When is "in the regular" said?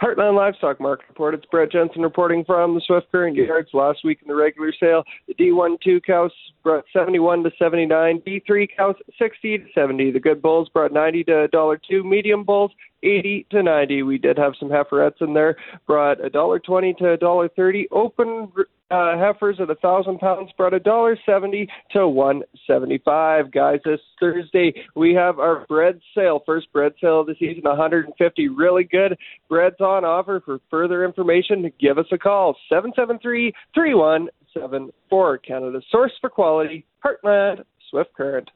4.22-4.72